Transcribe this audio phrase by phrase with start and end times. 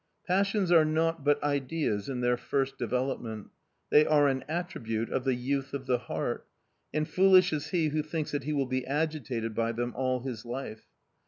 [0.25, 3.51] Passions are naught but ideas in their first development;
[3.91, 6.47] they are an attribute of the youth of the heart,
[6.91, 10.43] and foolish is he who thinks that he will be agitated by them all his
[10.43, 10.87] life.